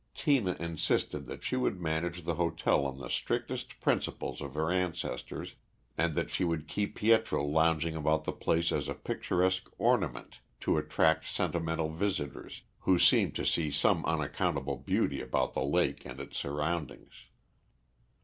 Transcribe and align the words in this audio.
Tina 0.15 0.57
insisted 0.59 1.27
that 1.27 1.43
she 1.43 1.55
would 1.55 1.79
manage 1.79 2.23
the 2.23 2.33
hotel 2.33 2.85
on 2.87 2.97
the 2.97 3.07
strictest 3.07 3.79
principles 3.81 4.41
of 4.41 4.55
her 4.55 4.71
ancestors, 4.71 5.53
and 5.95 6.15
that 6.15 6.31
she 6.31 6.43
would 6.43 6.67
keep 6.67 6.95
Pietro 6.95 7.45
lounging 7.45 7.95
about 7.95 8.23
the 8.23 8.31
place 8.31 8.71
as 8.71 8.87
a 8.89 8.95
picturesque 8.95 9.69
ornament 9.77 10.39
to 10.61 10.77
attract 10.79 11.27
sentimental 11.27 11.91
visitors, 11.91 12.63
who 12.79 12.97
seemed 12.97 13.35
to 13.35 13.45
see 13.45 13.69
some 13.69 14.03
unaccountable 14.07 14.77
beauty 14.77 15.21
about 15.21 15.53
the 15.53 15.61
lake 15.63 16.03
and 16.03 16.19
its 16.19 16.35
surroundings. 16.35 17.25